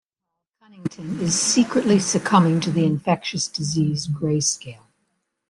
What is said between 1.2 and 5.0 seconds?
is secretly succumbing to the infectious disease "greyscale".